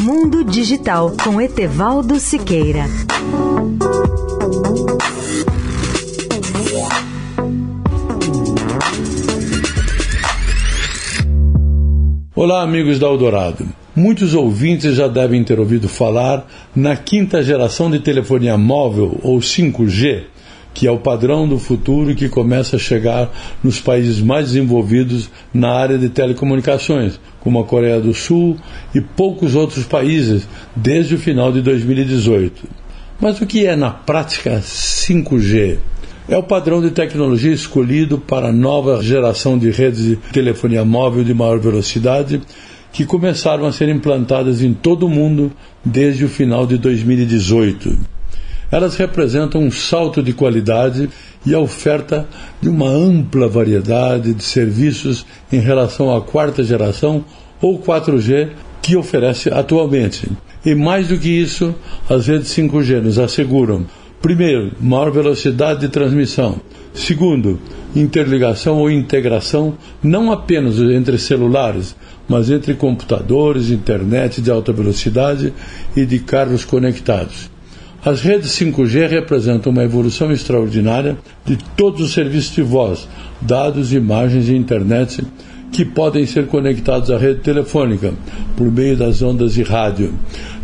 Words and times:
Mundo 0.00 0.44
Digital 0.44 1.12
com 1.24 1.40
Etevaldo 1.40 2.20
Siqueira. 2.20 2.84
Olá, 12.32 12.62
amigos 12.62 13.00
da 13.00 13.08
Eldorado. 13.08 13.66
Muitos 13.96 14.34
ouvintes 14.34 14.94
já 14.94 15.08
devem 15.08 15.42
ter 15.42 15.58
ouvido 15.58 15.88
falar 15.88 16.46
na 16.76 16.94
quinta 16.94 17.42
geração 17.42 17.90
de 17.90 17.98
telefonia 17.98 18.56
móvel, 18.56 19.18
ou 19.24 19.40
5G, 19.40 20.26
que 20.78 20.86
é 20.86 20.90
o 20.92 20.98
padrão 21.00 21.48
do 21.48 21.58
futuro 21.58 22.14
que 22.14 22.28
começa 22.28 22.76
a 22.76 22.78
chegar 22.78 23.28
nos 23.64 23.80
países 23.80 24.20
mais 24.20 24.46
desenvolvidos 24.46 25.28
na 25.52 25.72
área 25.72 25.98
de 25.98 26.08
telecomunicações, 26.08 27.18
como 27.40 27.58
a 27.58 27.64
Coreia 27.64 28.00
do 28.00 28.14
Sul 28.14 28.56
e 28.94 29.00
poucos 29.00 29.56
outros 29.56 29.84
países, 29.86 30.46
desde 30.76 31.16
o 31.16 31.18
final 31.18 31.50
de 31.50 31.62
2018. 31.62 32.62
Mas 33.20 33.40
o 33.40 33.46
que 33.46 33.66
é 33.66 33.74
na 33.74 33.90
prática 33.90 34.60
5G? 34.60 35.78
É 36.28 36.38
o 36.38 36.44
padrão 36.44 36.80
de 36.80 36.92
tecnologia 36.92 37.52
escolhido 37.52 38.16
para 38.16 38.50
a 38.50 38.52
nova 38.52 39.02
geração 39.02 39.58
de 39.58 39.72
redes 39.72 40.04
de 40.04 40.14
telefonia 40.32 40.84
móvel 40.84 41.24
de 41.24 41.34
maior 41.34 41.58
velocidade 41.58 42.40
que 42.92 43.04
começaram 43.04 43.66
a 43.66 43.72
ser 43.72 43.88
implantadas 43.88 44.62
em 44.62 44.72
todo 44.72 45.06
o 45.06 45.10
mundo 45.10 45.50
desde 45.84 46.24
o 46.24 46.28
final 46.28 46.68
de 46.68 46.78
2018. 46.78 48.17
Elas 48.70 48.96
representam 48.96 49.62
um 49.62 49.70
salto 49.70 50.22
de 50.22 50.32
qualidade 50.32 51.08
e 51.44 51.54
a 51.54 51.58
oferta 51.58 52.28
de 52.60 52.68
uma 52.68 52.88
ampla 52.88 53.48
variedade 53.48 54.34
de 54.34 54.42
serviços 54.42 55.24
em 55.50 55.58
relação 55.58 56.14
à 56.14 56.20
quarta 56.20 56.62
geração 56.62 57.24
ou 57.60 57.80
4G 57.80 58.50
que 58.82 58.96
oferece 58.96 59.48
atualmente. 59.48 60.28
E 60.64 60.74
mais 60.74 61.08
do 61.08 61.18
que 61.18 61.28
isso, 61.28 61.74
as 62.08 62.26
redes 62.26 62.48
5G 62.48 63.00
nos 63.00 63.18
asseguram 63.18 63.86
Primeiro, 64.20 64.72
maior 64.80 65.12
velocidade 65.12 65.80
de 65.80 65.88
transmissão. 65.88 66.60
Segundo, 66.92 67.60
interligação 67.94 68.78
ou 68.78 68.90
integração 68.90 69.78
não 70.02 70.32
apenas 70.32 70.80
entre 70.80 71.16
celulares, 71.18 71.94
mas 72.28 72.50
entre 72.50 72.74
computadores, 72.74 73.70
internet 73.70 74.42
de 74.42 74.50
alta 74.50 74.72
velocidade 74.72 75.52
e 75.96 76.04
de 76.04 76.18
carros 76.18 76.64
conectados. 76.64 77.48
As 78.04 78.20
redes 78.20 78.50
5G 78.52 79.08
representam 79.08 79.72
uma 79.72 79.82
evolução 79.82 80.30
extraordinária 80.30 81.18
de 81.44 81.56
todos 81.76 82.00
os 82.00 82.12
serviços 82.12 82.54
de 82.54 82.62
voz, 82.62 83.08
dados, 83.40 83.92
imagens 83.92 84.48
e 84.48 84.54
internet 84.54 85.24
que 85.72 85.84
podem 85.84 86.24
ser 86.24 86.46
conectados 86.46 87.10
à 87.10 87.18
rede 87.18 87.40
telefônica 87.40 88.14
por 88.56 88.70
meio 88.70 88.96
das 88.96 89.20
ondas 89.20 89.52
de 89.54 89.62
rádio. 89.62 90.14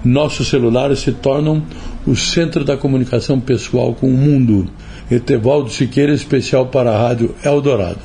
Nossos 0.04 0.48
celulares 0.48 1.00
se 1.00 1.12
tornam 1.12 1.62
o 2.06 2.14
centro 2.14 2.64
da 2.64 2.76
comunicação 2.76 3.40
pessoal 3.40 3.94
com 3.94 4.08
o 4.08 4.16
mundo. 4.16 4.66
Etevaldo 5.10 5.70
Siqueira, 5.70 6.12
especial 6.12 6.66
para 6.66 6.90
a 6.90 7.08
Rádio 7.08 7.34
Eldorado. 7.44 7.98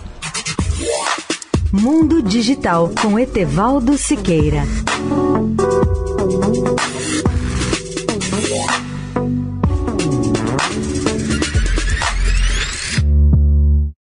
Mundo 1.71 2.21
Digital 2.23 2.91
com 3.01 3.17
Etevaldo 3.17 3.97
Siqueira. 3.97 4.63